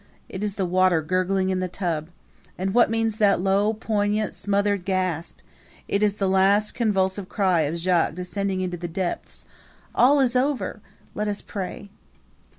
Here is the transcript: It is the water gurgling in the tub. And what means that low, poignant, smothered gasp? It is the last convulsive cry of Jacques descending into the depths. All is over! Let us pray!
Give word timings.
It 0.29 0.41
is 0.41 0.55
the 0.55 0.65
water 0.65 1.03
gurgling 1.03 1.51
in 1.51 1.59
the 1.59 1.67
tub. 1.67 2.09
And 2.57 2.73
what 2.73 2.89
means 2.89 3.19
that 3.19 3.39
low, 3.39 3.71
poignant, 3.75 4.33
smothered 4.33 4.83
gasp? 4.83 5.37
It 5.87 6.01
is 6.01 6.15
the 6.15 6.27
last 6.27 6.71
convulsive 6.73 7.29
cry 7.29 7.61
of 7.69 7.75
Jacques 7.77 8.15
descending 8.15 8.61
into 8.61 8.77
the 8.77 8.87
depths. 8.87 9.45
All 9.93 10.19
is 10.19 10.35
over! 10.35 10.81
Let 11.13 11.27
us 11.27 11.43
pray! 11.43 11.91